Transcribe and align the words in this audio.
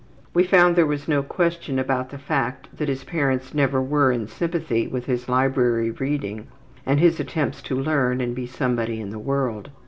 We 0.33 0.45
found 0.45 0.75
there 0.75 0.87
was 0.87 1.07
no 1.07 1.21
question 1.21 1.77
about 1.77 2.09
the 2.09 2.17
fact 2.17 2.75
that 2.75 2.89
his 2.89 3.03
parents 3.03 3.53
never 3.53 3.79
were 3.79 4.11
in 4.11 4.27
sympathy 4.27 4.87
with 4.87 5.05
his 5.05 5.29
library 5.29 5.91
reading 5.91 6.47
and 6.87 6.99
his 6.99 7.19
attempts 7.19 7.61
to 7.61 7.79
learn 7.79 8.19
and 8.19 8.33
be 8.33 8.47
somebody 8.47 8.99
in 8.99 9.11
the 9.11 9.19
world. 9.19 9.69